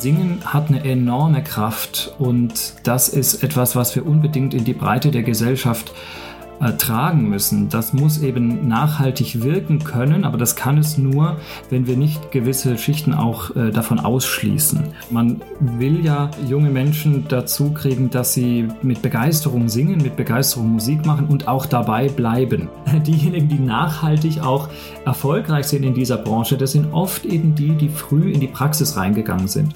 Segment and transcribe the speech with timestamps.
[0.00, 5.10] Singen hat eine enorme Kraft und das ist etwas, was wir unbedingt in die Breite
[5.10, 5.92] der Gesellschaft
[6.60, 7.68] äh, tragen müssen.
[7.68, 11.36] Das muss eben nachhaltig wirken können, aber das kann es nur,
[11.70, 14.82] wenn wir nicht gewisse Schichten auch äh, davon ausschließen.
[15.10, 21.06] Man will ja junge Menschen dazu kriegen, dass sie mit Begeisterung singen, mit Begeisterung Musik
[21.06, 22.68] machen und auch dabei bleiben.
[23.06, 24.68] Diejenigen, die nachhaltig auch
[25.04, 28.96] erfolgreich sind in dieser Branche, das sind oft eben die, die früh in die Praxis
[28.96, 29.74] reingegangen sind.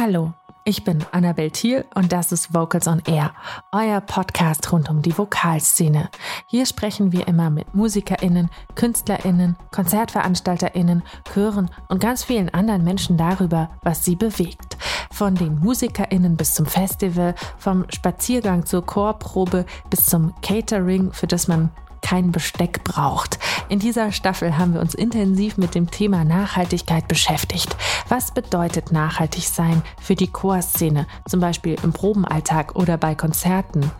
[0.00, 0.32] Hallo,
[0.64, 3.32] ich bin Annabel Thiel und das ist Vocals on Air,
[3.72, 6.08] euer Podcast rund um die Vokalszene.
[6.46, 11.02] Hier sprechen wir immer mit MusikerInnen, KünstlerInnen, KonzertveranstalterInnen,
[11.34, 14.78] Chören und ganz vielen anderen Menschen darüber, was sie bewegt.
[15.10, 21.48] Von den MusikerInnen bis zum Festival, vom Spaziergang zur Chorprobe bis zum Catering, für das
[21.48, 21.72] man
[22.02, 23.40] kein Besteck braucht.
[23.68, 27.76] In dieser Staffel haben wir uns intensiv mit dem Thema Nachhaltigkeit beschäftigt.
[28.08, 33.90] Was bedeutet nachhaltig sein für die Chorszene, zum Beispiel im Probenalltag oder bei Konzerten?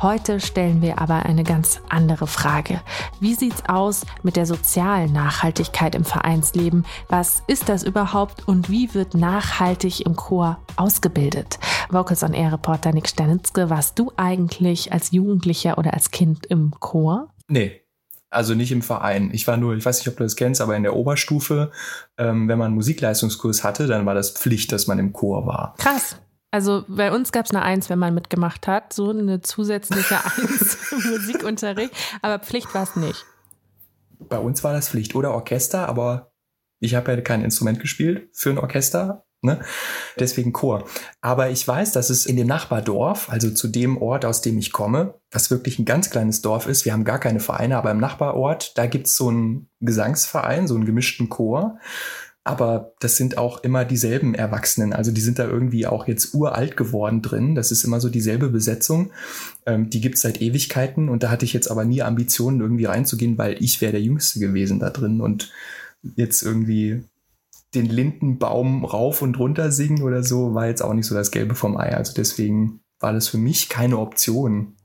[0.00, 2.80] Heute stellen wir aber eine ganz andere Frage.
[3.18, 6.86] Wie sieht's aus mit der sozialen Nachhaltigkeit im Vereinsleben?
[7.08, 11.58] Was ist das überhaupt und wie wird nachhaltig im Chor ausgebildet?
[11.90, 16.70] Vocals on Air Reporter Nick Sternitzke, warst du eigentlich als Jugendlicher oder als Kind im
[16.78, 17.30] Chor?
[17.48, 17.80] Nee,
[18.30, 19.30] also nicht im Verein.
[19.32, 21.70] Ich war nur, ich weiß nicht, ob du das kennst, aber in der Oberstufe,
[22.18, 25.74] ähm, wenn man einen Musikleistungskurs hatte, dann war das Pflicht, dass man im Chor war.
[25.78, 26.16] Krass.
[26.50, 30.92] Also bei uns gab es eine Eins, wenn man mitgemacht hat, so eine zusätzliche Eins
[30.92, 33.26] im Musikunterricht, aber Pflicht war es nicht.
[34.18, 36.32] Bei uns war das Pflicht oder Orchester, aber
[36.80, 39.60] ich habe ja kein Instrument gespielt für ein Orchester, Ne?
[40.18, 40.84] Deswegen Chor.
[41.20, 44.72] Aber ich weiß, dass es in dem Nachbardorf, also zu dem Ort, aus dem ich
[44.72, 48.00] komme, was wirklich ein ganz kleines Dorf ist, wir haben gar keine Vereine, aber im
[48.00, 51.78] Nachbarort, da gibt es so einen Gesangsverein, so einen gemischten Chor.
[52.44, 54.92] Aber das sind auch immer dieselben Erwachsenen.
[54.92, 57.56] Also die sind da irgendwie auch jetzt uralt geworden drin.
[57.56, 59.10] Das ist immer so dieselbe Besetzung.
[59.66, 61.08] Ähm, die es seit Ewigkeiten.
[61.08, 64.38] Und da hatte ich jetzt aber nie Ambitionen, irgendwie reinzugehen, weil ich wäre der Jüngste
[64.38, 65.20] gewesen da drin.
[65.20, 65.52] Und
[66.14, 67.02] jetzt irgendwie
[67.76, 71.54] den Lindenbaum rauf und runter singen oder so, war jetzt auch nicht so das Gelbe
[71.54, 71.94] vom Ei.
[71.94, 74.75] Also deswegen war das für mich keine Option.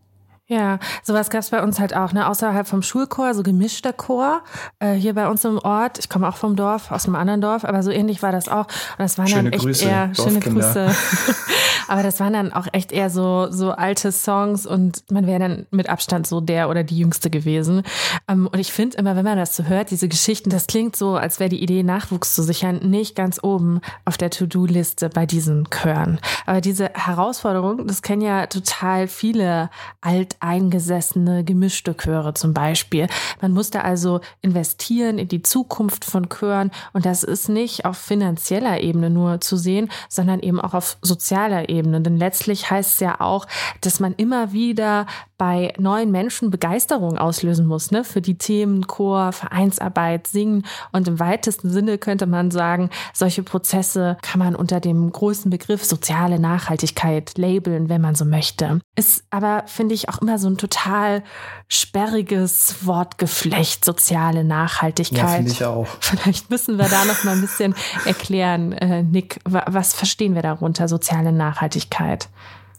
[0.52, 2.28] Ja, sowas gab es bei uns halt auch, ne?
[2.28, 4.42] Außerhalb vom Schulchor, so gemischter Chor.
[4.80, 7.64] Äh, hier bei uns im Ort, ich komme auch vom Dorf, aus einem anderen Dorf,
[7.64, 8.66] aber so ähnlich war das auch.
[8.66, 10.94] Und das waren schöne dann echt Grüße, eher schöne Grüße.
[11.88, 15.68] aber das waren dann auch echt eher so, so alte Songs und man wäre dann
[15.72, 17.84] mit Abstand so der oder die Jüngste gewesen.
[18.28, 21.16] Ähm, und ich finde immer, wenn man das so hört, diese Geschichten, das klingt so,
[21.16, 25.70] als wäre die Idee, Nachwuchs zu sichern, nicht ganz oben auf der To-Do-Liste bei diesen
[25.70, 26.20] Chören.
[26.46, 29.70] Aber diese Herausforderung, das kennen ja total viele
[30.02, 33.08] alt eingesessene gemischte Chöre zum Beispiel.
[33.42, 38.82] Man musste also investieren in die Zukunft von Chören und das ist nicht auf finanzieller
[38.82, 42.02] Ebene nur zu sehen, sondern eben auch auf sozialer Ebene.
[42.02, 43.48] Denn letztlich heißt es ja auch,
[43.82, 45.06] dass man immer wieder
[45.42, 48.04] bei neuen Menschen Begeisterung auslösen muss, ne?
[48.04, 50.68] Für die Themen Chor, Vereinsarbeit, Singen.
[50.92, 55.84] Und im weitesten Sinne könnte man sagen, solche Prozesse kann man unter dem großen Begriff
[55.84, 58.82] soziale Nachhaltigkeit labeln, wenn man so möchte.
[58.96, 61.24] Ist aber, finde ich, auch immer so ein total
[61.68, 65.20] sperriges Wortgeflecht, soziale Nachhaltigkeit.
[65.20, 65.88] Ja, finde ich auch.
[66.00, 67.76] Vielleicht müssen wir da noch mal ein bisschen
[68.06, 72.30] erklären, äh, Nick, was verstehen wir darunter, soziale Nachhaltigkeit?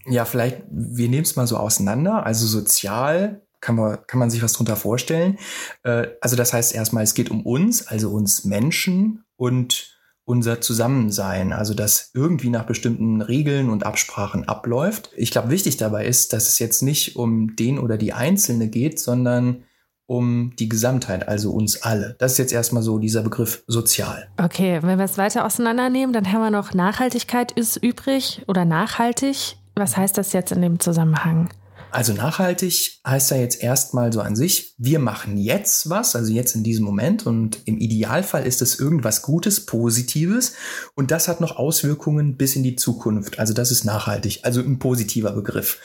[0.07, 2.27] Ja, vielleicht, wir nehmen es mal so auseinander.
[2.27, 5.39] Also sozial kann man, kann man sich was drunter vorstellen.
[5.85, 9.92] Äh, also das heißt erstmal, es geht um uns, also uns Menschen und
[10.25, 15.11] unser Zusammensein, also dass irgendwie nach bestimmten Regeln und Absprachen abläuft.
[15.17, 19.01] Ich glaube, wichtig dabei ist, dass es jetzt nicht um den oder die Einzelne geht,
[19.01, 19.65] sondern
[20.07, 22.17] um die Gesamtheit, also uns alle.
[22.19, 24.29] Das ist jetzt erstmal so dieser Begriff sozial.
[24.37, 29.57] Okay, wenn wir es weiter auseinandernehmen, dann haben wir noch Nachhaltigkeit ist übrig oder nachhaltig.
[29.75, 31.49] Was heißt das jetzt in dem Zusammenhang?
[31.93, 36.55] Also nachhaltig heißt ja jetzt erstmal so an sich, wir machen jetzt was, also jetzt
[36.55, 40.55] in diesem Moment und im Idealfall ist es irgendwas Gutes, Positives
[40.95, 43.39] und das hat noch Auswirkungen bis in die Zukunft.
[43.39, 45.79] Also das ist nachhaltig, also ein positiver Begriff.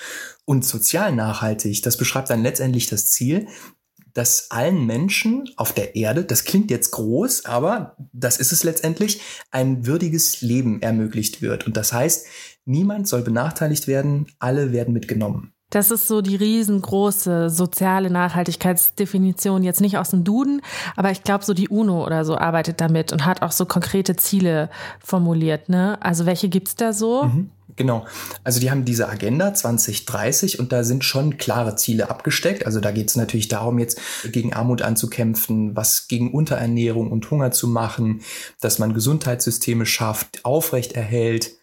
[0.46, 3.48] Und sozial nachhaltig, das beschreibt dann letztendlich das Ziel,
[4.14, 9.22] dass allen Menschen auf der Erde, das klingt jetzt groß, aber das ist es letztendlich,
[9.52, 11.68] ein würdiges Leben ermöglicht wird.
[11.68, 12.26] Und das heißt,
[12.70, 15.54] Niemand soll benachteiligt werden, alle werden mitgenommen.
[15.70, 20.62] Das ist so die riesengroße soziale Nachhaltigkeitsdefinition, jetzt nicht aus dem Duden,
[20.96, 24.16] aber ich glaube, so die UNO oder so arbeitet damit und hat auch so konkrete
[24.16, 24.70] Ziele
[25.04, 25.68] formuliert.
[25.68, 25.98] Ne?
[26.02, 27.26] Also welche gibt es da so?
[27.26, 27.52] Mhm.
[27.78, 28.06] Genau.
[28.44, 32.66] Also die haben diese Agenda 2030 und da sind schon klare Ziele abgesteckt.
[32.66, 34.00] Also da geht es natürlich darum, jetzt
[34.32, 38.22] gegen Armut anzukämpfen, was gegen Unterernährung und Hunger zu machen,
[38.62, 41.57] dass man Gesundheitssysteme schafft, aufrechterhält.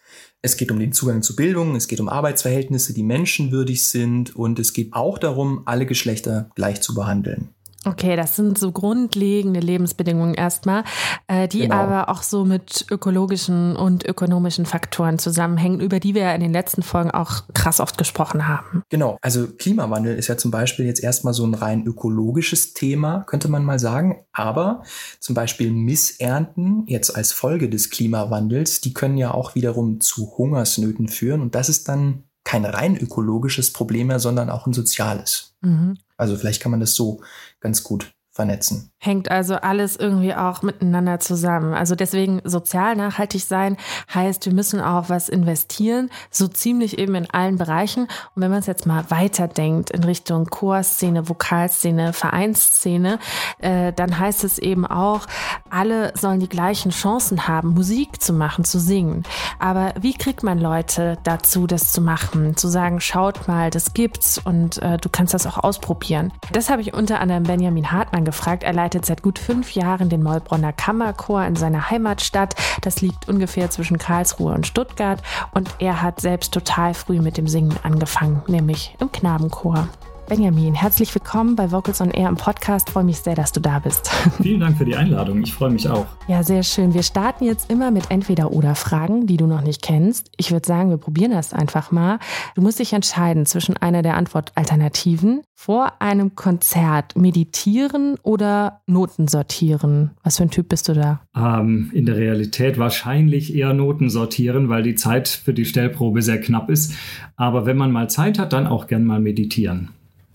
[0.45, 4.59] Es geht um den Zugang zu Bildung, es geht um Arbeitsverhältnisse, die menschenwürdig sind und
[4.59, 7.49] es geht auch darum, alle Geschlechter gleich zu behandeln.
[7.85, 10.83] Okay, das sind so grundlegende Lebensbedingungen erstmal,
[11.27, 11.75] äh, die genau.
[11.75, 16.51] aber auch so mit ökologischen und ökonomischen Faktoren zusammenhängen, über die wir ja in den
[16.51, 18.81] letzten Folgen auch krass oft gesprochen haben.
[18.89, 23.49] Genau, also Klimawandel ist ja zum Beispiel jetzt erstmal so ein rein ökologisches Thema, könnte
[23.49, 24.25] man mal sagen.
[24.31, 24.81] Aber
[25.19, 31.07] zum Beispiel Missernten jetzt als Folge des Klimawandels, die können ja auch wiederum zu Hungersnöten
[31.07, 35.55] führen und das ist dann kein rein ökologisches Problem mehr, sondern auch ein soziales.
[35.61, 35.97] Mhm.
[36.17, 37.21] Also vielleicht kann man das so
[37.59, 38.91] ganz gut vernetzen.
[39.05, 41.75] Hängt also alles irgendwie auch miteinander zusammen.
[41.75, 43.77] Also deswegen sozial nachhaltig sein
[44.11, 48.07] heißt, wir müssen auch was investieren, so ziemlich eben in allen Bereichen.
[48.33, 53.19] Und wenn man es jetzt mal weiterdenkt in Richtung Chorszene, Vokalszene, Vereinsszene,
[53.59, 55.27] äh, dann heißt es eben auch,
[55.69, 59.21] alle sollen die gleichen Chancen haben, Musik zu machen, zu singen.
[59.59, 62.57] Aber wie kriegt man Leute dazu, das zu machen?
[62.57, 66.33] Zu sagen, schaut mal, das gibt's und äh, du kannst das auch ausprobieren.
[66.53, 68.63] Das habe ich unter anderem Benjamin Hartmann gefragt.
[68.63, 72.55] Er leitet seit gut fünf Jahren den Mollbronner Kammerchor in seiner Heimatstadt.
[72.81, 75.21] Das liegt ungefähr zwischen Karlsruhe und Stuttgart.
[75.53, 79.89] Und er hat selbst total früh mit dem Singen angefangen, nämlich im Knabenchor.
[80.27, 82.89] Benjamin, herzlich willkommen bei Vocals on Air im Podcast.
[82.89, 84.07] Freue mich sehr, dass du da bist.
[84.41, 85.43] Vielen Dank für die Einladung.
[85.43, 86.07] Ich freue mich auch.
[86.27, 86.95] Ja, sehr schön.
[86.95, 90.31] Wir starten jetzt immer mit Entweder-Oder-Fragen, die du noch nicht kennst.
[90.37, 92.17] Ich würde sagen, wir probieren das einfach mal.
[92.55, 95.43] Du musst dich entscheiden zwischen einer der Antwortalternativen.
[95.53, 100.11] Vor einem Konzert meditieren oder Noten sortieren?
[100.23, 101.21] Was für ein Typ bist du da?
[101.35, 106.41] Ähm, in der Realität wahrscheinlich eher Noten sortieren, weil die Zeit für die Stellprobe sehr
[106.41, 106.95] knapp ist.
[107.35, 109.89] Aber wenn man mal Zeit hat, dann auch gern mal meditieren.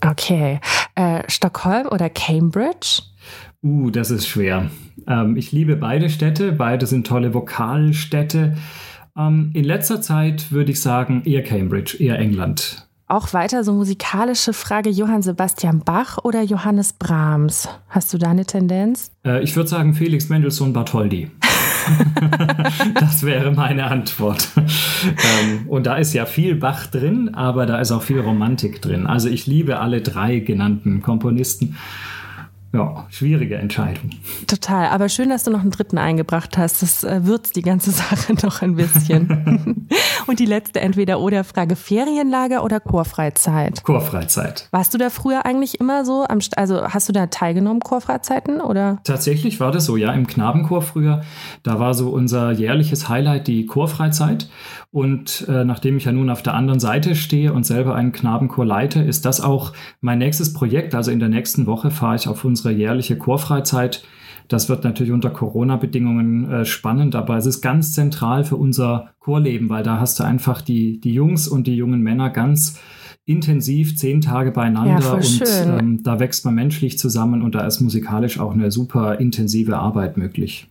[0.05, 0.61] Okay.
[0.94, 3.02] Äh, Stockholm oder Cambridge?
[3.62, 4.70] Uh, das ist schwer.
[5.06, 6.52] Ähm, ich liebe beide Städte.
[6.52, 8.56] Beide sind tolle Vokalstädte.
[9.17, 12.87] Ähm, in letzter Zeit würde ich sagen eher Cambridge, eher England.
[13.06, 17.69] Auch weiter so musikalische Frage: Johann Sebastian Bach oder Johannes Brahms?
[17.88, 19.11] Hast du da eine Tendenz?
[19.26, 21.31] Äh, ich würde sagen Felix Mendelssohn Bartholdy.
[22.94, 24.49] das wäre meine Antwort.
[24.56, 29.06] Ähm, und da ist ja viel Bach drin, aber da ist auch viel Romantik drin.
[29.06, 31.77] Also ich liebe alle drei genannten Komponisten
[32.72, 34.11] ja, schwierige Entscheidung.
[34.46, 34.88] Total.
[34.88, 36.82] Aber schön, dass du noch einen dritten eingebracht hast.
[36.82, 39.88] Das äh, würzt die ganze Sache noch ein bisschen.
[40.26, 43.82] Und die letzte Entweder-Oder-Frage: Ferienlager oder Chorfreizeit?
[43.82, 44.69] Chorfreizeit.
[44.70, 46.25] Warst du da früher eigentlich immer so?
[46.28, 48.61] Am, also hast du da teilgenommen, Chorfreizeiten?
[48.61, 49.00] Oder?
[49.02, 50.12] Tatsächlich war das so, ja.
[50.12, 51.23] Im Knabenchor früher,
[51.64, 54.49] da war so unser jährliches Highlight die Chorfreizeit.
[54.93, 58.66] Und äh, nachdem ich ja nun auf der anderen Seite stehe und selber einen Knabenchor
[58.66, 60.96] leite, ist das auch mein nächstes Projekt.
[60.96, 64.05] Also in der nächsten Woche fahre ich auf unsere jährliche Chorfreizeit.
[64.49, 69.69] Das wird natürlich unter Corona-Bedingungen äh, spannend, aber es ist ganz zentral für unser Chorleben,
[69.69, 72.81] weil da hast du einfach die, die Jungs und die jungen Männer ganz
[73.25, 75.43] intensiv zehn Tage beieinander ja, und
[75.81, 80.17] ähm, da wächst man menschlich zusammen und da ist musikalisch auch eine super intensive Arbeit
[80.17, 80.69] möglich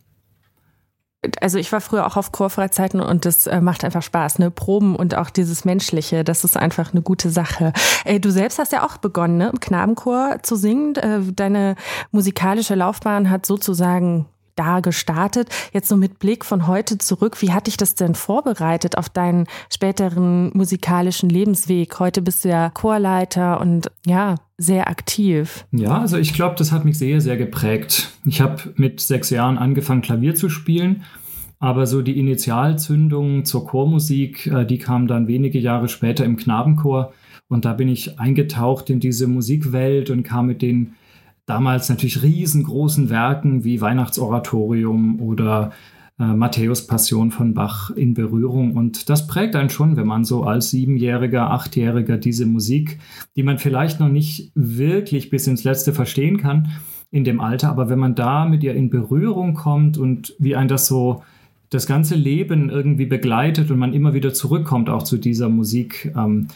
[1.42, 4.52] also ich war früher auch auf Chorfreizeiten und das äh, macht einfach Spaß, ne?
[4.52, 7.74] Proben und auch dieses Menschliche, das ist einfach eine gute Sache.
[8.06, 9.50] Äh, du selbst hast ja auch begonnen, ne?
[9.50, 10.96] im Knabenchor zu singen.
[10.96, 11.76] Äh, deine
[12.12, 15.50] musikalische Laufbahn hat sozusagen da gestartet.
[15.72, 19.48] Jetzt so mit Blick von heute zurück, wie hat dich das denn vorbereitet auf deinen
[19.74, 22.00] späteren musikalischen Lebensweg?
[22.00, 25.66] Heute bist du ja Chorleiter und ja, sehr aktiv.
[25.72, 28.12] Ja, also ich glaube, das hat mich sehr, sehr geprägt.
[28.26, 31.04] Ich habe mit sechs Jahren angefangen, Klavier zu spielen.
[31.60, 37.14] Aber so die Initialzündung zur Chormusik, äh, die kam dann wenige Jahre später im Knabenchor.
[37.48, 40.94] Und da bin ich eingetaucht in diese Musikwelt und kam mit den
[41.46, 45.72] damals natürlich riesengroßen Werken wie Weihnachtsoratorium oder
[46.20, 48.76] äh, Matthäus Passion von Bach in Berührung.
[48.76, 53.00] Und das prägt einen schon, wenn man so als Siebenjähriger, Achtjähriger diese Musik,
[53.36, 56.70] die man vielleicht noch nicht wirklich bis ins Letzte verstehen kann
[57.12, 60.68] in dem Alter, aber wenn man da mit ihr in Berührung kommt und wie ein
[60.68, 61.24] das so
[61.70, 66.48] das ganze Leben irgendwie begleitet und man immer wieder zurückkommt auch zu dieser Musik, ähm,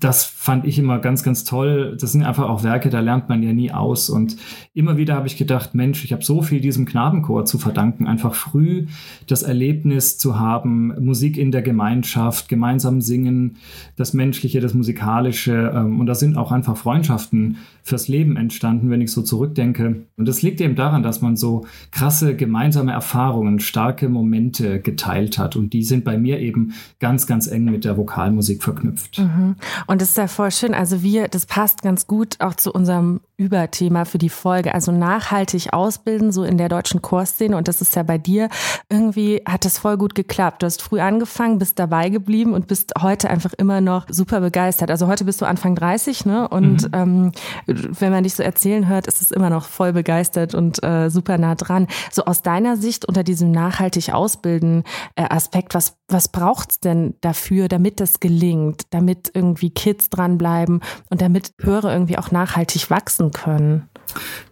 [0.00, 1.96] das fand ich immer ganz, ganz toll.
[2.00, 4.10] Das sind einfach auch Werke, da lernt man ja nie aus.
[4.10, 4.36] Und
[4.72, 8.34] immer wieder habe ich gedacht, Mensch, ich habe so viel diesem Knabenchor zu verdanken, einfach
[8.34, 8.86] früh
[9.26, 13.56] das Erlebnis zu haben, Musik in der Gemeinschaft, gemeinsam singen,
[13.96, 15.72] das Menschliche, das Musikalische.
[15.74, 20.04] Ähm, und da sind auch einfach Freundschaften fürs Leben entstanden, wenn ich so zurückdenke.
[20.16, 25.56] Und das liegt eben daran, dass man so krasse gemeinsame Erfahrungen, starke Momente geteilt hat.
[25.56, 29.18] Und die sind bei mir eben ganz, ganz eng mit der Vokalmusik verknüpft.
[29.18, 29.56] Mhm.
[29.88, 30.74] Und das ist ja voll schön.
[30.74, 34.74] Also wir, das passt ganz gut auch zu unserem Überthema für die Folge.
[34.74, 37.56] Also nachhaltig ausbilden, so in der deutschen Chorszene.
[37.56, 38.50] Und das ist ja bei dir.
[38.90, 40.62] Irgendwie hat das voll gut geklappt.
[40.62, 44.90] Du hast früh angefangen, bist dabei geblieben und bist heute einfach immer noch super begeistert.
[44.90, 46.48] Also heute bist du Anfang 30, ne?
[46.48, 46.90] Und mhm.
[46.92, 47.32] ähm,
[47.66, 51.38] wenn man dich so erzählen hört, ist es immer noch voll begeistert und äh, super
[51.38, 51.86] nah dran.
[52.10, 54.84] So aus deiner Sicht unter diesem nachhaltig ausbilden
[55.16, 61.22] äh, Aspekt, was, was braucht's denn dafür, damit das gelingt, damit irgendwie Kids dranbleiben und
[61.22, 63.84] damit Chöre irgendwie auch nachhaltig wachsen können?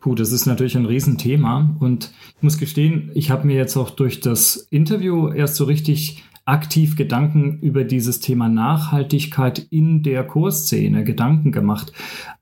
[0.01, 3.91] Puh, das ist natürlich ein Riesenthema und ich muss gestehen, ich habe mir jetzt auch
[3.91, 11.03] durch das Interview erst so richtig aktiv Gedanken über dieses Thema Nachhaltigkeit in der Kursszene
[11.03, 11.93] Gedanken gemacht.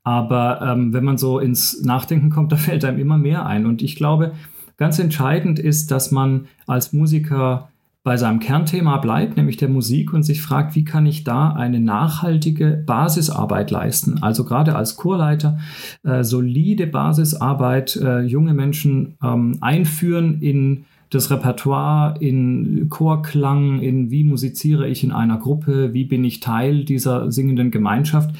[0.03, 3.65] Aber ähm, wenn man so ins Nachdenken kommt, da fällt einem immer mehr ein.
[3.65, 4.33] Und ich glaube,
[4.77, 7.69] ganz entscheidend ist, dass man als Musiker
[8.05, 11.79] bei seinem Kernthema bleibt, nämlich der Musik, und sich fragt, wie kann ich da eine
[11.79, 14.21] nachhaltige Basisarbeit leisten?
[14.21, 15.57] Also gerade als Chorleiter
[16.03, 24.23] äh, solide Basisarbeit, äh, junge Menschen ähm, einführen in das Repertoire, in Chorklang, in wie
[24.23, 28.35] musiziere ich in einer Gruppe, wie bin ich Teil dieser singenden Gemeinschaft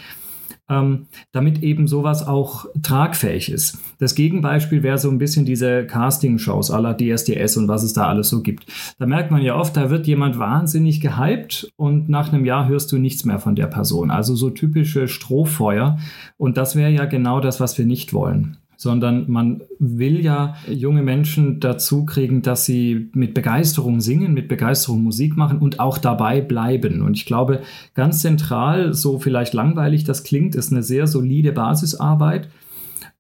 [0.70, 3.78] ähm, damit eben sowas auch tragfähig ist.
[4.00, 8.30] Das Gegenbeispiel wäre so ein bisschen diese Casting-Shows aller DSDS und was es da alles
[8.30, 8.66] so gibt.
[8.98, 12.92] Da merkt man ja oft, da wird jemand wahnsinnig gehypt und nach einem Jahr hörst
[12.92, 14.12] du nichts mehr von der Person.
[14.12, 15.98] Also so typische Strohfeuer.
[16.38, 21.02] Und das wäre ja genau das, was wir nicht wollen sondern man will ja junge
[21.02, 26.42] Menschen dazu kriegen, dass sie mit Begeisterung singen, mit Begeisterung Musik machen und auch dabei
[26.42, 27.02] bleiben.
[27.02, 27.62] Und ich glaube,
[27.94, 32.50] ganz zentral, so vielleicht langweilig das klingt, ist eine sehr solide Basisarbeit,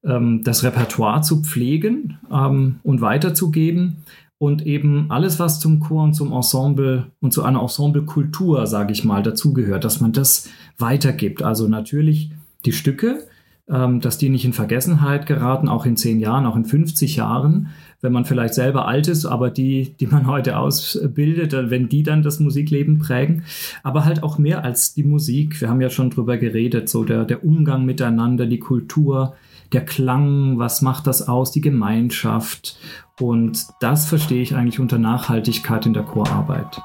[0.03, 3.97] ähm, das Repertoire zu pflegen ähm, und weiterzugeben
[4.37, 9.05] und eben alles, was zum Chor und zum Ensemble und zu einer Ensemblekultur, sage ich
[9.05, 11.41] mal, dazugehört, dass man das weitergibt.
[11.41, 12.31] Also natürlich
[12.65, 13.27] die Stücke,
[13.69, 17.69] ähm, dass die nicht in Vergessenheit geraten, auch in zehn Jahren, auch in 50 Jahren,
[18.01, 22.03] wenn man vielleicht selber alt ist, aber die, die man heute ausbildet, äh, wenn die
[22.03, 23.43] dann das Musikleben prägen,
[23.81, 25.59] aber halt auch mehr als die Musik.
[25.61, 29.35] Wir haben ja schon drüber geredet, so der, der Umgang miteinander, die Kultur,
[29.73, 32.77] der Klang, was macht das aus, die Gemeinschaft.
[33.19, 36.81] Und das verstehe ich eigentlich unter Nachhaltigkeit in der Chorarbeit.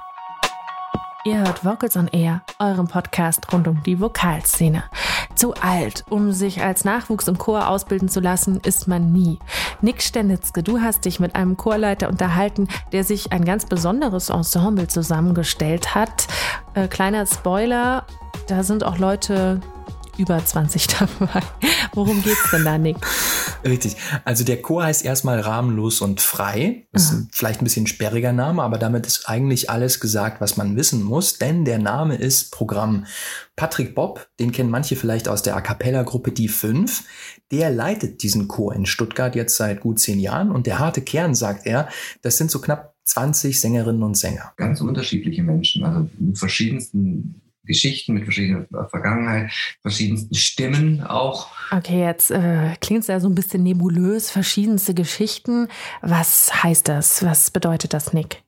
[1.23, 4.85] Ihr hört Vocals on Air, eurem Podcast rund um die Vokalszene.
[5.35, 9.39] Zu alt, um sich als Nachwuchs im Chor ausbilden zu lassen, ist man nie.
[9.83, 14.89] Nick Stenitzke, du hast dich mit einem Chorleiter unterhalten, der sich ein ganz besonderes Ensemble
[14.89, 16.27] zusammengestellt hat.
[16.73, 18.07] Äh, kleiner Spoiler,
[18.47, 19.61] da sind auch Leute
[20.17, 21.43] über 20 dabei.
[21.93, 22.97] Worum geht's denn da, Nick?
[23.64, 23.97] Richtig.
[24.25, 26.87] Also der Chor heißt erstmal rahmenlos und frei.
[26.93, 30.76] Das ist vielleicht ein bisschen sperriger Name, aber damit ist eigentlich alles gesagt, was man
[30.76, 33.07] wissen muss, denn der Name ist Programm.
[33.57, 37.05] Patrick Bob, den kennen manche vielleicht aus der A cappella Gruppe Die Fünf,
[37.50, 41.35] der leitet diesen Chor in Stuttgart jetzt seit gut zehn Jahren und der harte Kern,
[41.35, 41.88] sagt er,
[42.23, 44.52] das sind so knapp 20 Sängerinnen und Sänger.
[44.57, 51.49] Ganz unterschiedliche Menschen, also mit verschiedensten Geschichten, mit verschiedener Vergangenheit, verschiedensten Stimmen auch.
[51.71, 55.69] Okay, jetzt äh, klingt es ja so ein bisschen nebulös, verschiedenste Geschichten.
[56.03, 57.25] Was heißt das?
[57.25, 58.43] Was bedeutet das, Nick?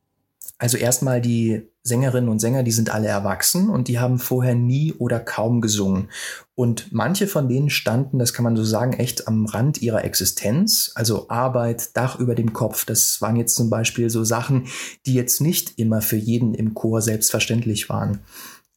[0.58, 4.92] Also erstmal die Sängerinnen und Sänger, die sind alle erwachsen und die haben vorher nie
[4.92, 6.08] oder kaum gesungen.
[6.54, 10.92] Und manche von denen standen, das kann man so sagen, echt am Rand ihrer Existenz.
[10.94, 12.84] Also Arbeit, Dach über dem Kopf.
[12.84, 14.68] Das waren jetzt zum Beispiel so Sachen,
[15.06, 18.20] die jetzt nicht immer für jeden im Chor selbstverständlich waren.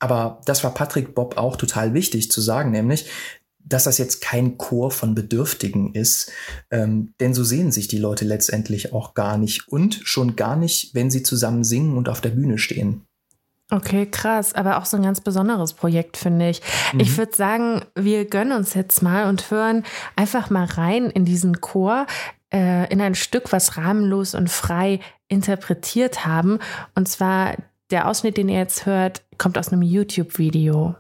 [0.06, 3.10] Aber das war Patrick Bob auch total wichtig zu sagen, nämlich,
[3.58, 6.32] dass das jetzt kein Chor von Bedürftigen ist,
[6.70, 10.94] ähm, denn so sehen sich die Leute letztendlich auch gar nicht und schon gar nicht,
[10.94, 13.02] wenn sie zusammen singen und auf der Bühne stehen.
[13.72, 16.62] Okay, krass, aber auch so ein ganz besonderes Projekt, finde ich.
[16.94, 17.00] Mhm.
[17.00, 19.86] Ich würde sagen, wir gönnen uns jetzt mal und hören
[20.16, 22.06] einfach mal rein in diesen Chor,
[22.54, 26.60] äh, in ein Stück, was rahmenlos und frei interpretiert haben.
[26.94, 27.56] Und zwar
[27.92, 30.96] der Ausschnitt, den ihr jetzt hört, kommt aus einem YouTube-Video.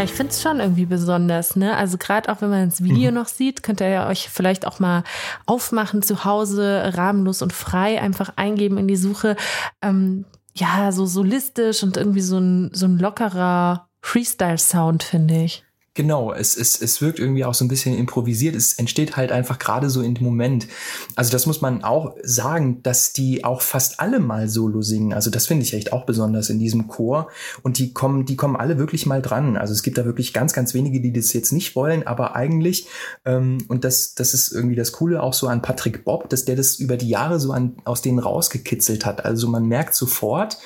[0.00, 1.76] Ja, ich finde es schon irgendwie besonders, ne?
[1.76, 3.18] Also gerade auch wenn man das Video mhm.
[3.18, 5.04] noch sieht, könnt ihr ja euch vielleicht auch mal
[5.44, 9.36] aufmachen zu Hause, rahmenlos und frei, einfach eingeben in die Suche.
[9.82, 15.66] Ähm, ja, so solistisch und irgendwie so ein, so ein lockerer Freestyle-Sound, finde ich.
[15.94, 18.54] Genau, es, es, es wirkt irgendwie auch so ein bisschen improvisiert.
[18.54, 20.68] Es entsteht halt einfach gerade so in dem Moment.
[21.16, 25.12] Also das muss man auch sagen, dass die auch fast alle mal Solo singen.
[25.12, 27.28] Also das finde ich echt auch besonders in diesem Chor.
[27.62, 29.56] Und die kommen, die kommen alle wirklich mal dran.
[29.56, 32.86] Also es gibt da wirklich ganz, ganz wenige, die das jetzt nicht wollen, aber eigentlich,
[33.24, 36.54] ähm, und das, das ist irgendwie das Coole auch so an Patrick Bob, dass der
[36.54, 39.24] das über die Jahre so an, aus denen rausgekitzelt hat.
[39.24, 40.56] Also man merkt sofort,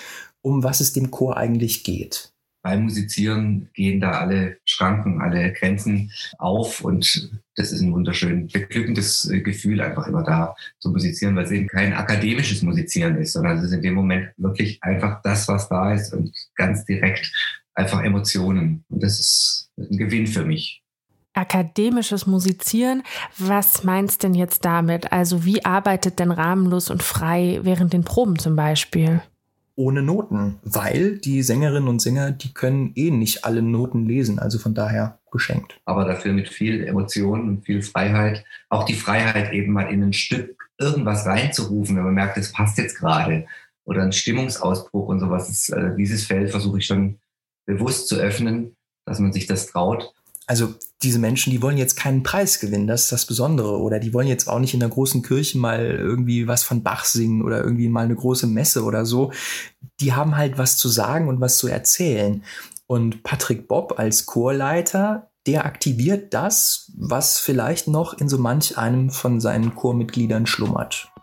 [0.43, 2.34] um was es dem Chor eigentlich geht
[2.64, 9.30] beim Musizieren gehen da alle Schranken, alle Grenzen auf und das ist ein wunderschön beglückendes
[9.30, 13.59] äh, Gefühl, einfach immer da zu musizieren, weil es eben kein akademisches Musizieren ist, sondern
[13.59, 17.30] es ist in dem Moment wirklich einfach das, was da ist und ganz direkt
[17.75, 18.83] einfach Emotionen.
[18.88, 20.80] Und das ist ein Gewinn für mich
[21.37, 23.02] akademisches Musizieren.
[23.38, 25.12] Was meinst denn jetzt damit?
[25.12, 29.21] Also wie arbeitet denn rahmenlos und frei während den Proben zum Beispiel?
[29.76, 34.59] Ohne Noten, weil die Sängerinnen und Sänger, die können eh nicht alle Noten lesen, also
[34.59, 35.81] von daher geschenkt.
[35.85, 40.12] Aber dafür mit viel Emotion und viel Freiheit, auch die Freiheit eben mal in ein
[40.12, 43.47] Stück irgendwas reinzurufen, wenn man merkt, es passt jetzt gerade
[43.85, 45.69] oder ein Stimmungsausbruch und sowas.
[45.69, 47.19] Äh, dieses Feld versuche ich schon
[47.66, 48.76] bewusst zu öffnen,
[49.07, 50.14] dass man sich das traut
[50.46, 53.78] also diese Menschen, die wollen jetzt keinen Preis gewinnen, das ist das Besondere.
[53.80, 57.04] Oder die wollen jetzt auch nicht in der großen Kirche mal irgendwie was von Bach
[57.04, 59.32] singen oder irgendwie mal eine große Messe oder so.
[60.00, 62.42] Die haben halt was zu sagen und was zu erzählen.
[62.86, 69.10] Und Patrick Bob als Chorleiter, der aktiviert das, was vielleicht noch in so manch einem
[69.10, 71.13] von seinen Chormitgliedern schlummert.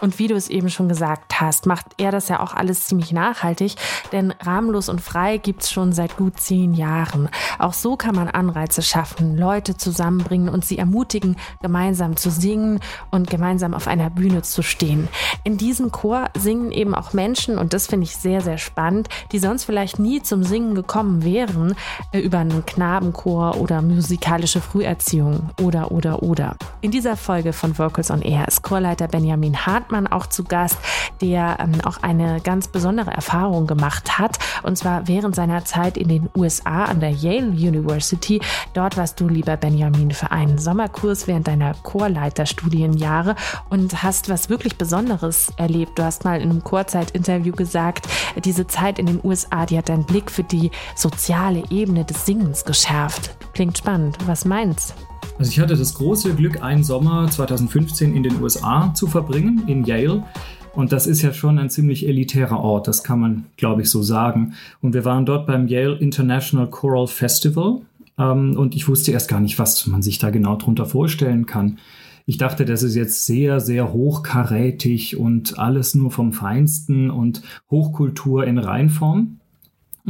[0.00, 3.12] Und wie du es eben schon gesagt hast, macht er das ja auch alles ziemlich
[3.12, 3.74] nachhaltig,
[4.12, 7.28] denn rahmenlos und frei gibt es schon seit gut zehn Jahren.
[7.58, 12.80] Auch so kann man Anreize schaffen, Leute zusammenbringen und sie ermutigen, gemeinsam zu singen
[13.10, 15.08] und gemeinsam auf einer Bühne zu stehen.
[15.44, 19.38] In diesem Chor singen eben auch Menschen, und das finde ich sehr, sehr spannend, die
[19.38, 21.74] sonst vielleicht nie zum Singen gekommen wären,
[22.12, 26.56] äh, über einen Knabenchor oder musikalische Früherziehung oder, oder, oder.
[26.80, 30.78] In dieser Folge von Vocals on Air ist Chorleiter Benjamin Hart Hartmann auch zu Gast,
[31.20, 34.38] der ähm, auch eine ganz besondere Erfahrung gemacht hat.
[34.62, 38.40] Und zwar während seiner Zeit in den USA an der Yale University.
[38.72, 43.34] Dort warst du, lieber Benjamin, für einen Sommerkurs während deiner Chorleiterstudienjahre
[43.68, 45.98] und hast was wirklich Besonderes erlebt.
[45.98, 48.06] Du hast mal in einem Chorzeit-Interview gesagt,
[48.44, 52.64] diese Zeit in den USA, die hat deinen Blick für die soziale Ebene des Singens
[52.64, 53.34] geschärft.
[53.54, 54.16] Klingt spannend.
[54.26, 55.09] Was meinst du?
[55.40, 59.84] Also ich hatte das große Glück, einen Sommer 2015 in den USA zu verbringen, in
[59.84, 60.22] Yale.
[60.74, 64.02] Und das ist ja schon ein ziemlich elitärer Ort, das kann man, glaube ich, so
[64.02, 64.52] sagen.
[64.82, 67.80] Und wir waren dort beim Yale International Choral Festival.
[68.18, 71.78] Ähm, und ich wusste erst gar nicht, was man sich da genau drunter vorstellen kann.
[72.26, 78.46] Ich dachte, das ist jetzt sehr, sehr hochkarätig und alles nur vom Feinsten und Hochkultur
[78.46, 79.39] in Reinform.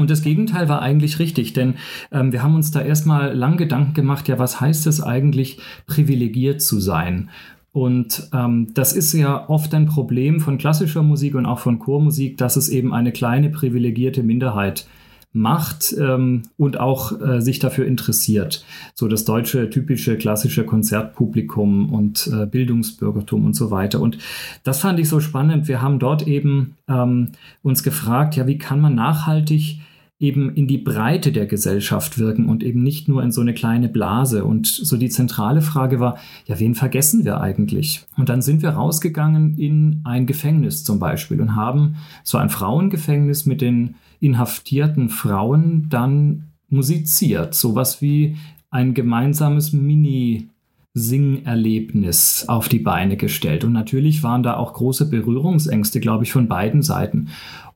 [0.00, 1.74] Und das Gegenteil war eigentlich richtig, denn
[2.10, 6.62] ähm, wir haben uns da erstmal lang Gedanken gemacht, ja, was heißt es eigentlich, privilegiert
[6.62, 7.28] zu sein?
[7.72, 12.38] Und ähm, das ist ja oft ein Problem von klassischer Musik und auch von Chormusik,
[12.38, 14.86] dass es eben eine kleine privilegierte Minderheit
[15.32, 18.64] macht ähm, und auch äh, sich dafür interessiert.
[18.94, 24.00] So das deutsche typische klassische Konzertpublikum und äh, Bildungsbürgertum und so weiter.
[24.00, 24.18] Und
[24.64, 25.68] das fand ich so spannend.
[25.68, 27.28] Wir haben dort eben ähm,
[27.62, 29.80] uns gefragt, ja, wie kann man nachhaltig
[30.20, 33.88] eben in die Breite der Gesellschaft wirken und eben nicht nur in so eine kleine
[33.88, 34.44] Blase.
[34.44, 38.06] Und so die zentrale Frage war, ja, wen vergessen wir eigentlich?
[38.18, 43.46] Und dann sind wir rausgegangen in ein Gefängnis zum Beispiel und haben so ein Frauengefängnis
[43.46, 47.54] mit den inhaftierten Frauen dann musiziert.
[47.54, 48.36] Sowas wie
[48.70, 50.48] ein gemeinsames Mini-
[50.92, 53.62] Singerlebnis auf die Beine gestellt.
[53.62, 57.28] Und natürlich waren da auch große Berührungsängste, glaube ich, von beiden Seiten.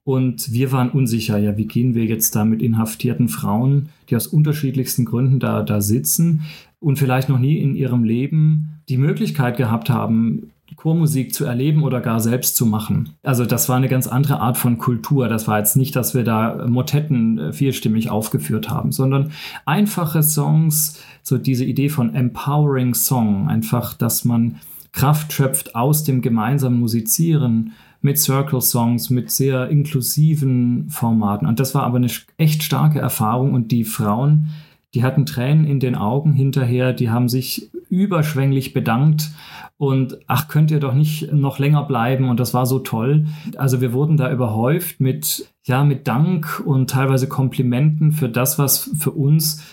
[0.04, 4.26] Und wir waren unsicher, ja, wie gehen wir jetzt da mit inhaftierten Frauen, die aus
[4.26, 6.42] unterschiedlichsten Gründen da, da sitzen
[6.78, 12.00] und vielleicht noch nie in ihrem Leben die Möglichkeit gehabt haben, Chormusik zu erleben oder
[12.00, 13.10] gar selbst zu machen.
[13.22, 15.28] Also das war eine ganz andere Art von Kultur.
[15.28, 19.30] Das war jetzt nicht, dass wir da Motetten äh, vierstimmig aufgeführt haben, sondern
[19.64, 24.56] einfache Songs, so diese Idee von empowering Song, einfach, dass man
[24.92, 27.72] Kraft schöpft aus dem gemeinsamen Musizieren,
[28.04, 31.48] mit Circle-Songs, mit sehr inklusiven Formaten.
[31.48, 34.50] Und das war aber eine echt starke Erfahrung und die Frauen,
[34.92, 39.30] die hatten Tränen in den Augen hinterher, die haben sich überschwänglich bedankt
[39.78, 43.26] und ach, könnt ihr doch nicht noch länger bleiben und das war so toll.
[43.56, 48.90] Also wir wurden da überhäuft mit, ja, mit Dank und teilweise Komplimenten für das, was
[48.98, 49.64] für uns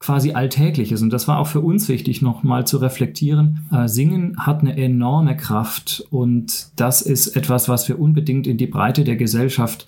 [0.00, 1.02] quasi alltäglich ist.
[1.02, 3.66] Und das war auch für uns wichtig, nochmal zu reflektieren.
[3.72, 8.66] Äh, Singen hat eine enorme Kraft und das ist etwas, was wir unbedingt in die
[8.66, 9.86] Breite der Gesellschaft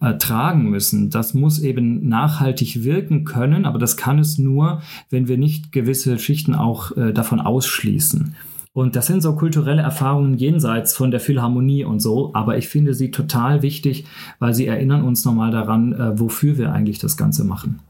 [0.00, 1.10] äh, tragen müssen.
[1.10, 6.18] Das muss eben nachhaltig wirken können, aber das kann es nur, wenn wir nicht gewisse
[6.18, 8.34] Schichten auch äh, davon ausschließen.
[8.72, 12.92] Und das sind so kulturelle Erfahrungen jenseits von der Philharmonie und so, aber ich finde
[12.92, 14.04] sie total wichtig,
[14.38, 17.80] weil sie erinnern uns nochmal daran, äh, wofür wir eigentlich das Ganze machen.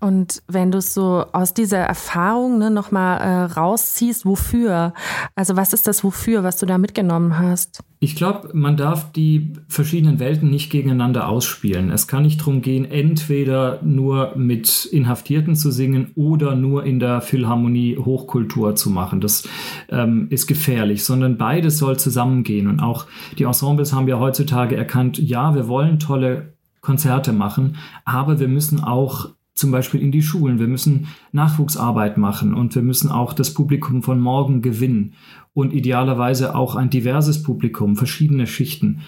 [0.00, 4.94] Und wenn du es so aus dieser Erfahrung ne, nochmal äh, rausziehst, wofür?
[5.34, 7.80] Also was ist das wofür, was du da mitgenommen hast?
[7.98, 11.90] Ich glaube, man darf die verschiedenen Welten nicht gegeneinander ausspielen.
[11.90, 17.20] Es kann nicht darum gehen, entweder nur mit Inhaftierten zu singen oder nur in der
[17.20, 19.20] Philharmonie Hochkultur zu machen.
[19.20, 19.48] Das
[19.88, 22.68] ähm, ist gefährlich, sondern beides soll zusammengehen.
[22.68, 23.06] Und auch
[23.36, 28.82] die Ensembles haben ja heutzutage erkannt, ja, wir wollen tolle Konzerte machen, aber wir müssen
[28.82, 30.58] auch zum Beispiel in die Schulen.
[30.58, 35.14] Wir müssen Nachwuchsarbeit machen und wir müssen auch das Publikum von morgen gewinnen
[35.52, 39.00] und idealerweise auch ein diverses Publikum, verschiedene Schichten.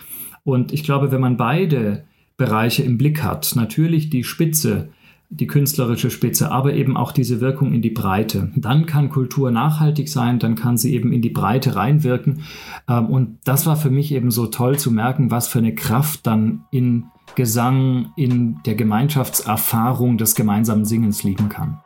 [0.43, 2.05] Und ich glaube, wenn man beide
[2.37, 4.89] Bereiche im Blick hat, natürlich die Spitze,
[5.29, 8.51] die künstlerische Spitze, aber eben auch diese Wirkung in die Breite.
[8.57, 12.41] Dann kann Kultur nachhaltig sein, dann kann sie eben in die Breite reinwirken.
[12.89, 16.27] Ähm, und das war für mich eben so toll zu merken, was für eine Kraft
[16.27, 21.81] dann in Gesang in der Gemeinschaftserfahrung des gemeinsamen Singens liegen kann.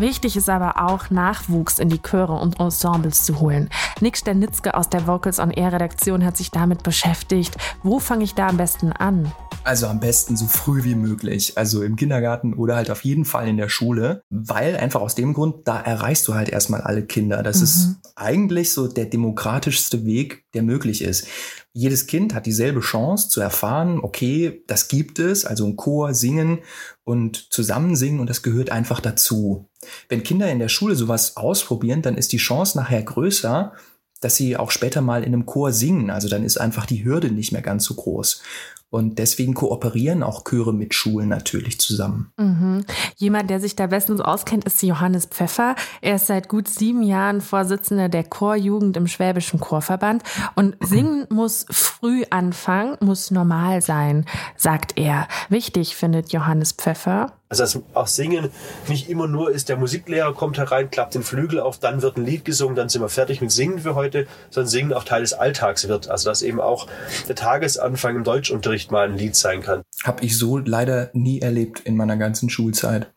[0.00, 3.68] Wichtig ist aber auch, Nachwuchs in die Chöre und Ensembles zu holen.
[4.00, 7.54] Nick Sternitzke aus der Vocals on Air Redaktion hat sich damit beschäftigt.
[7.82, 9.30] Wo fange ich da am besten an?
[9.62, 13.46] Also am besten so früh wie möglich, also im Kindergarten oder halt auf jeden Fall
[13.46, 17.42] in der Schule, weil einfach aus dem Grund, da erreichst du halt erstmal alle Kinder.
[17.42, 17.64] Das mhm.
[17.64, 21.26] ist eigentlich so der demokratischste Weg, der möglich ist.
[21.72, 26.60] Jedes Kind hat dieselbe Chance zu erfahren, okay, das gibt es, also ein Chor, singen
[27.04, 29.68] und zusammen singen und das gehört einfach dazu.
[30.08, 33.72] Wenn Kinder in der Schule sowas ausprobieren, dann ist die Chance nachher größer,
[34.20, 36.10] dass sie auch später mal in einem Chor singen.
[36.10, 38.42] Also dann ist einfach die Hürde nicht mehr ganz so groß.
[38.90, 42.32] Und deswegen kooperieren auch Chöre mit Schulen natürlich zusammen.
[42.36, 42.84] Mhm.
[43.16, 45.76] Jemand, der sich da bestens auskennt, ist Johannes Pfeffer.
[46.00, 50.24] Er ist seit gut sieben Jahren Vorsitzender der Chorjugend im Schwäbischen Chorverband.
[50.56, 54.26] Und singen muss früh anfangen, muss normal sein,
[54.56, 55.28] sagt er.
[55.48, 57.39] Wichtig findet Johannes Pfeffer.
[57.50, 58.48] Also dass auch Singen
[58.86, 62.24] nicht immer nur ist, der Musiklehrer kommt herein, klappt den Flügel auf, dann wird ein
[62.24, 65.32] Lied gesungen, dann sind wir fertig mit Singen für heute, sondern Singen auch Teil des
[65.32, 66.08] Alltags wird.
[66.08, 66.86] Also dass eben auch
[67.26, 69.82] der Tagesanfang im Deutschunterricht mal ein Lied sein kann.
[70.04, 73.10] Hab ich so leider nie erlebt in meiner ganzen Schulzeit.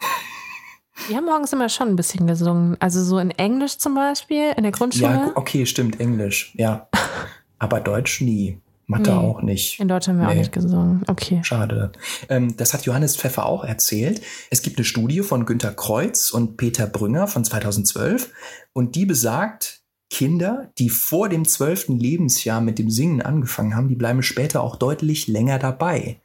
[1.07, 2.75] Wir haben morgens immer schon ein bisschen gesungen.
[2.79, 5.11] Also so in Englisch zum Beispiel, in der Grundschule.
[5.11, 6.87] Ja, okay, stimmt, Englisch, ja.
[7.59, 8.57] Aber Deutsch nie.
[8.85, 9.79] Mathe nee, auch nicht.
[9.79, 10.31] In Deutsch haben wir nee.
[10.31, 11.03] auch nicht gesungen.
[11.07, 11.39] Okay.
[11.43, 11.91] Schade.
[12.29, 14.21] Ähm, das hat Johannes Pfeffer auch erzählt.
[14.49, 18.31] Es gibt eine Studie von Günter Kreuz und Peter Brünger von 2012
[18.73, 23.95] und die besagt, Kinder, die vor dem zwölften Lebensjahr mit dem Singen angefangen haben, die
[23.95, 26.21] bleiben später auch deutlich länger dabei.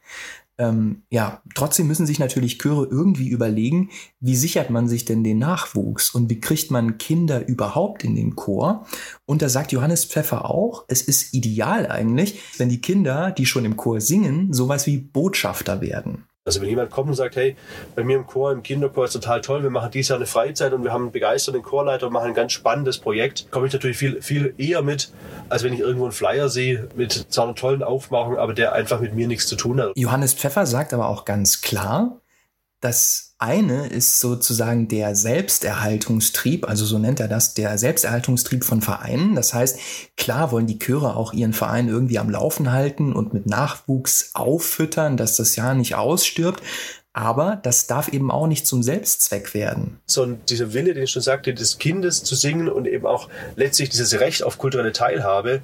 [0.59, 5.39] Ähm, ja, trotzdem müssen sich natürlich Chöre irgendwie überlegen, wie sichert man sich denn den
[5.39, 8.85] Nachwuchs und wie kriegt man Kinder überhaupt in den Chor?
[9.25, 13.63] Und da sagt Johannes Pfeffer auch, es ist ideal eigentlich, wenn die Kinder, die schon
[13.63, 16.25] im Chor singen, sowas wie Botschafter werden.
[16.49, 17.55] Also wenn jemand kommt und sagt, hey,
[17.93, 20.73] bei mir im Chor, im Kinderchor ist total toll, wir machen dieses Jahr eine Freizeit
[20.73, 23.97] und wir haben einen begeisterten Chorleiter und machen ein ganz spannendes Projekt, komme ich natürlich
[23.97, 25.11] viel, viel eher mit,
[25.49, 28.99] als wenn ich irgendwo einen Flyer sehe mit zwar einer tollen Aufmachung, aber der einfach
[28.99, 29.91] mit mir nichts zu tun hat.
[29.95, 32.19] Johannes Pfeffer sagt aber auch ganz klar,
[32.81, 39.33] das eine ist sozusagen der Selbsterhaltungstrieb, also so nennt er das, der Selbsterhaltungstrieb von Vereinen.
[39.33, 39.79] Das heißt,
[40.17, 45.15] klar wollen die Chöre auch ihren Verein irgendwie am Laufen halten und mit Nachwuchs auffüttern,
[45.15, 46.61] dass das Jahr nicht ausstirbt.
[47.13, 49.99] Aber das darf eben auch nicht zum Selbstzweck werden.
[50.05, 53.89] So dieser Wille, den ich schon sagte, des Kindes zu singen und eben auch letztlich
[53.89, 55.61] dieses Recht auf kulturelle Teilhabe.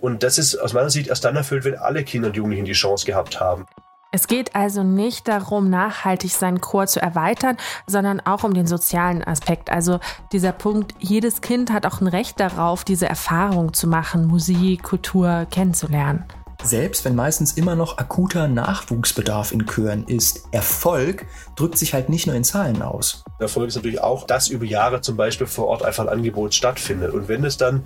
[0.00, 2.72] Und das ist aus meiner Sicht erst dann erfüllt, wenn alle Kinder und Jugendlichen die
[2.72, 3.66] Chance gehabt haben.
[4.12, 9.22] Es geht also nicht darum, nachhaltig seinen Chor zu erweitern, sondern auch um den sozialen
[9.22, 9.70] Aspekt.
[9.70, 10.00] Also
[10.32, 15.46] dieser Punkt, jedes Kind hat auch ein Recht darauf, diese Erfahrung zu machen, Musik, Kultur
[15.48, 16.24] kennenzulernen.
[16.60, 22.26] Selbst wenn meistens immer noch akuter Nachwuchsbedarf in Chören ist, Erfolg drückt sich halt nicht
[22.26, 23.22] nur in Zahlen aus.
[23.38, 27.14] Erfolg ist natürlich auch, dass über Jahre zum Beispiel vor Ort einfach ein Angebot stattfindet.
[27.14, 27.84] Und wenn es dann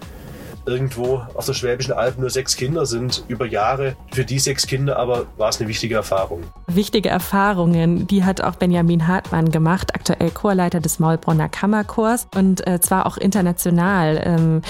[0.67, 3.97] irgendwo auf der Schwäbischen Alb nur sechs Kinder sind über Jahre.
[4.13, 6.43] Für die sechs Kinder aber war es eine wichtige Erfahrung.
[6.67, 12.81] Wichtige Erfahrungen, die hat auch Benjamin Hartmann gemacht, aktuell Chorleiter des Maulbronner Kammerchors und äh,
[12.81, 14.21] zwar auch international.
[14.25, 14.63] Ähm,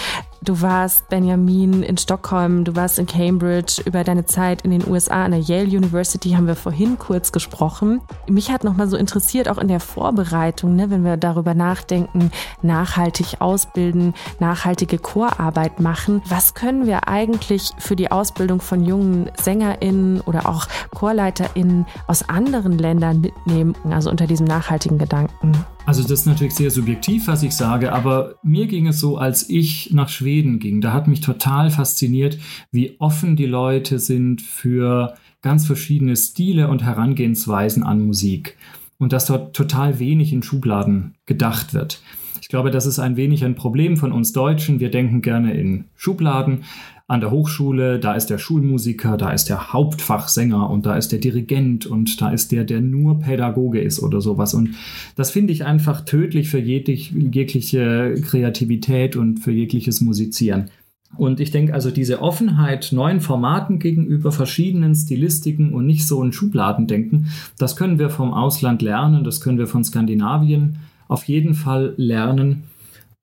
[0.44, 3.80] Du warst, Benjamin, in Stockholm, du warst in Cambridge.
[3.86, 8.02] Über deine Zeit in den USA an der Yale University haben wir vorhin kurz gesprochen.
[8.28, 12.30] Mich hat nochmal so interessiert, auch in der Vorbereitung, ne, wenn wir darüber nachdenken,
[12.60, 16.20] nachhaltig ausbilden, nachhaltige Chorarbeit machen.
[16.28, 22.76] Was können wir eigentlich für die Ausbildung von jungen SängerInnen oder auch ChorleiterInnen aus anderen
[22.76, 25.52] Ländern mitnehmen, also unter diesem nachhaltigen Gedanken?
[25.86, 29.50] Also das ist natürlich sehr subjektiv, was ich sage, aber mir ging es so, als
[29.50, 30.80] ich nach Schweden ging.
[30.80, 32.38] Da hat mich total fasziniert,
[32.70, 38.56] wie offen die Leute sind für ganz verschiedene Stile und Herangehensweisen an Musik.
[38.98, 42.00] Und dass dort total wenig in Schubladen gedacht wird.
[42.40, 44.80] Ich glaube, das ist ein wenig ein Problem von uns Deutschen.
[44.80, 46.64] Wir denken gerne in Schubladen
[47.06, 51.18] an der Hochschule, da ist der Schulmusiker, da ist der Hauptfachsänger und da ist der
[51.18, 54.54] Dirigent und da ist der, der nur Pädagoge ist oder sowas.
[54.54, 54.70] Und
[55.14, 60.70] das finde ich einfach tödlich für jegliche Kreativität und für jegliches Musizieren.
[61.16, 66.32] Und ich denke also, diese Offenheit neuen Formaten gegenüber verschiedenen Stilistiken und nicht so in
[66.32, 71.54] Schubladen denken, das können wir vom Ausland lernen, das können wir von Skandinavien auf jeden
[71.54, 72.64] Fall lernen.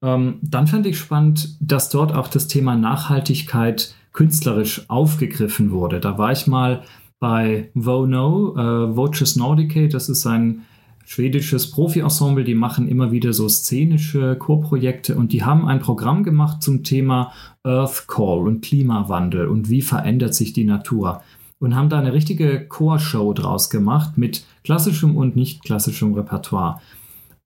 [0.01, 5.99] Ähm, dann fand ich spannend, dass dort auch das Thema Nachhaltigkeit künstlerisch aufgegriffen wurde.
[5.99, 6.83] Da war ich mal
[7.19, 10.63] bei Vono, äh, Voces Nordicae, das ist ein
[11.05, 16.63] schwedisches Profi-Ensemble, die machen immer wieder so szenische Chorprojekte und die haben ein Programm gemacht
[16.63, 17.31] zum Thema
[17.63, 21.21] Earth Call und Klimawandel und wie verändert sich die Natur
[21.59, 26.81] und haben da eine richtige Chorshow draus gemacht mit klassischem und nicht klassischem Repertoire.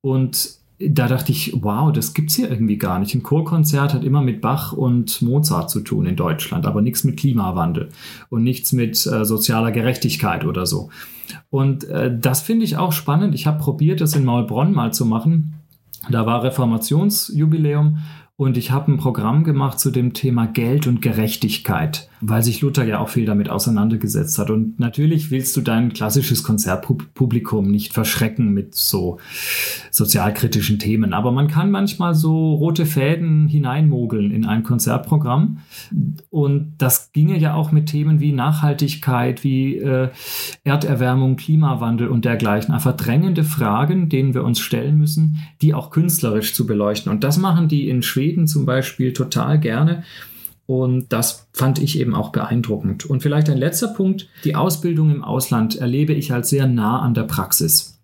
[0.02, 3.15] Und da dachte ich, wow, das gibt es hier irgendwie gar nicht.
[3.15, 7.17] Ein Chorkonzert hat immer mit Bach und Mozart zu tun in Deutschland, aber nichts mit
[7.17, 7.89] Klimawandel
[8.29, 10.89] und nichts mit äh, sozialer Gerechtigkeit oder so.
[11.49, 13.35] Und äh, das finde ich auch spannend.
[13.35, 15.53] Ich habe probiert, das in Maulbronn mal zu machen.
[16.09, 17.99] Da war Reformationsjubiläum
[18.35, 22.86] und ich habe ein Programm gemacht zu dem Thema Geld und Gerechtigkeit, weil sich Luther
[22.86, 24.49] ja auch viel damit auseinandergesetzt hat.
[24.49, 29.19] Und natürlich willst du dein klassisches Konzertpublikum nicht verschrecken mit so
[29.91, 31.13] sozialkritischen Themen.
[31.13, 35.60] Aber man kann manchmal so rote Fäden hineinmogeln in ein Konzertprogramm.
[36.30, 40.10] Und das ginge ja auch mit Themen wie Nachhaltigkeit, wie äh,
[40.63, 42.73] Erderwärmung, Klimawandel und dergleichen.
[42.73, 47.12] Einfach drängende Fragen, denen wir uns stellen müssen, die auch künstlerisch zu beleuchten.
[47.12, 50.04] Und das machen die in Schweden Schweden zum Beispiel total gerne.
[50.67, 53.06] Und das fand ich eben auch beeindruckend.
[53.06, 54.28] Und vielleicht ein letzter Punkt.
[54.43, 58.01] Die Ausbildung im Ausland erlebe ich als sehr nah an der Praxis.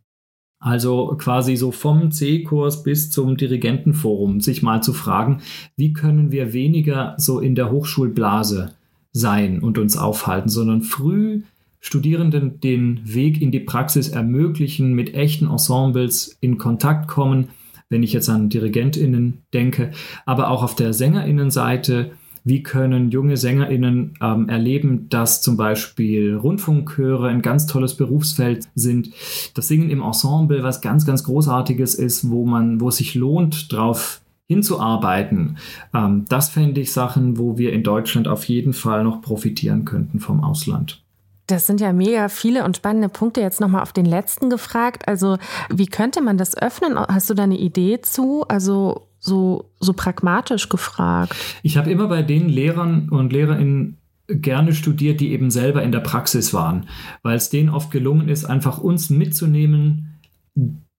[0.60, 5.42] Also quasi so vom C-Kurs bis zum Dirigentenforum, sich mal zu fragen,
[5.76, 8.74] wie können wir weniger so in der Hochschulblase
[9.12, 11.42] sein und uns aufhalten, sondern früh
[11.84, 17.50] Studierenden den Weg in die Praxis ermöglichen, mit echten Ensembles in Kontakt kommen,
[17.90, 19.92] wenn ich jetzt an DirigentInnen denke,
[20.28, 22.12] aber auch auf der SängerInnenseite.
[22.44, 29.12] Wie können junge SängerInnen ähm, erleben, dass zum Beispiel Rundfunkchöre ein ganz tolles Berufsfeld sind?
[29.54, 33.72] Das Singen im Ensemble, was ganz, ganz Großartiges ist, wo man, wo es sich lohnt,
[33.72, 35.58] drauf hinzuarbeiten.
[35.94, 40.20] Ähm, das fände ich Sachen, wo wir in Deutschland auf jeden Fall noch profitieren könnten
[40.20, 41.02] vom Ausland.
[41.48, 43.42] Das sind ja mega viele und spannende Punkte.
[43.42, 45.08] Jetzt nochmal auf den letzten gefragt.
[45.08, 45.38] Also,
[45.70, 46.98] wie könnte man das öffnen?
[46.98, 48.46] Hast du da eine Idee zu?
[48.48, 51.36] Also, so, so pragmatisch gefragt.
[51.64, 56.00] Ich habe immer bei den Lehrern und Lehrerinnen gerne studiert, die eben selber in der
[56.00, 56.88] Praxis waren,
[57.22, 60.20] weil es denen oft gelungen ist, einfach uns mitzunehmen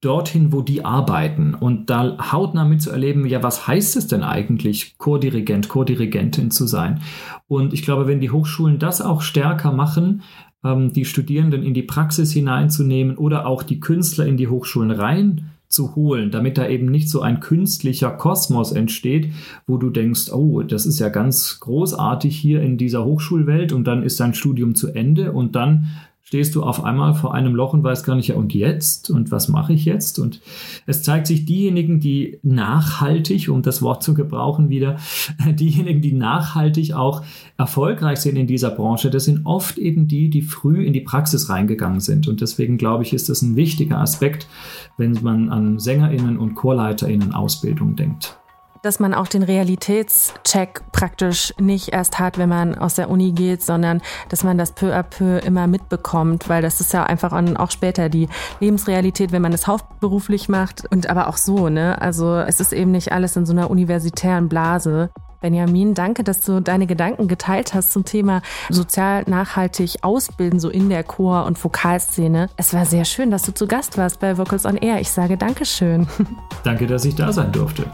[0.01, 5.69] dorthin, wo die arbeiten und da hautnah mitzuerleben, ja, was heißt es denn eigentlich, Chordirigent,
[5.69, 7.01] Chordirigentin zu sein?
[7.47, 10.23] Und ich glaube, wenn die Hochschulen das auch stärker machen,
[10.65, 15.53] ähm, die Studierenden in die Praxis hineinzunehmen oder auch die Künstler in die Hochschulen rein
[15.73, 19.33] zu holen, damit da eben nicht so ein künstlicher Kosmos entsteht,
[19.67, 24.03] wo du denkst, oh, das ist ja ganz großartig hier in dieser Hochschulwelt und dann
[24.03, 25.87] ist dein Studium zu Ende und dann
[26.33, 29.11] stehst du auf einmal vor einem Loch und weißt gar nicht, ja, und jetzt?
[29.11, 30.19] Und was mache ich jetzt?
[30.19, 30.41] Und
[30.87, 34.97] es zeigt sich, diejenigen, die nachhaltig, um das Wort zu gebrauchen wieder,
[35.47, 37.23] diejenigen, die nachhaltig auch
[37.59, 41.51] erfolgreich sind in dieser Branche, das sind oft eben die, die früh in die Praxis
[41.51, 42.27] reingegangen sind.
[42.27, 44.47] Und deswegen glaube ich, ist das ein wichtiger Aspekt,
[44.97, 48.42] wenn man an SängerInnen und ChorleiterInnen Ausbildung denkt
[48.83, 53.63] dass man auch den Realitätscheck praktisch nicht erst hat, wenn man aus der Uni geht,
[53.63, 57.71] sondern dass man das peu à peu immer mitbekommt, weil das ist ja einfach auch
[57.71, 58.29] später die
[58.61, 62.01] Lebensrealität, wenn man es hauptberuflich macht und aber auch so, ne?
[62.03, 65.11] Also es ist eben nicht alles in so einer universitären Blase.
[65.41, 70.89] Benjamin, danke, dass du deine Gedanken geteilt hast zum Thema sozial nachhaltig ausbilden, so in
[70.89, 72.49] der Chor- und Vokalszene.
[72.57, 75.01] Es war sehr schön, dass du zu Gast warst bei Vocals on Air.
[75.01, 76.07] Ich sage Dankeschön.
[76.65, 77.85] Danke, dass ich da sein durfte.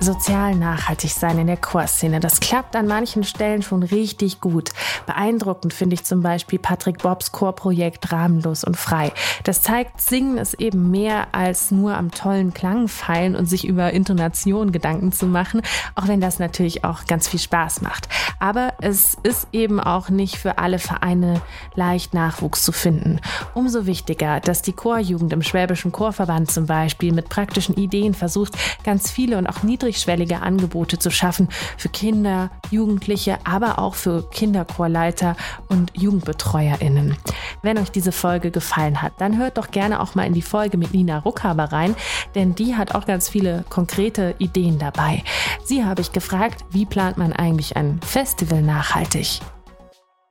[0.00, 2.20] Sozial nachhaltig sein in der Chorszene.
[2.20, 4.70] Das klappt an manchen Stellen schon richtig gut.
[5.06, 9.12] Beeindruckend finde ich zum Beispiel Patrick Bobs Chorprojekt Rahmenlos und Frei.
[9.44, 13.92] Das zeigt, Singen ist eben mehr als nur am tollen Klang feilen und sich über
[13.92, 15.60] Intonation Gedanken zu machen,
[15.94, 18.08] auch wenn das natürlich auch ganz viel Spaß macht.
[18.38, 21.42] Aber es ist eben auch nicht für alle Vereine
[21.74, 23.20] leicht Nachwuchs zu finden.
[23.52, 29.10] Umso wichtiger, dass die Chorjugend im Schwäbischen Chorverband zum Beispiel mit praktischen Ideen versucht, ganz
[29.10, 35.36] viele und auch niedrig niedrigschwellige Angebote zu schaffen für Kinder, Jugendliche, aber auch für Kinderchorleiter
[35.68, 37.16] und JugendbetreuerInnen.
[37.62, 40.78] Wenn euch diese Folge gefallen hat, dann hört doch gerne auch mal in die Folge
[40.78, 41.96] mit Nina Ruckhaber rein,
[42.36, 45.24] denn die hat auch ganz viele konkrete Ideen dabei.
[45.64, 49.40] Sie habe ich gefragt, wie plant man eigentlich ein Festival nachhaltig?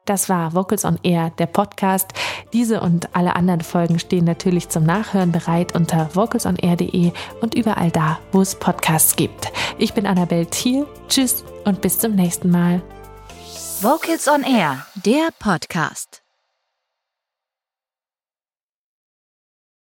[0.10, 2.13] Das war Vocals on Air, der Podcast.
[2.52, 8.17] Diese und alle anderen Folgen stehen natürlich zum Nachhören bereit unter vocalsonair.de und überall da,
[8.32, 9.52] wo es Podcasts gibt.
[9.78, 10.88] Ich bin Annabelle Thiel.
[11.10, 12.82] Tschüss und bis zum nächsten Mal.
[13.82, 16.29] Vocals on Air, der Podcast.